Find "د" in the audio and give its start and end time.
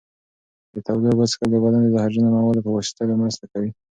0.73-0.75, 1.51-1.55, 1.85-1.89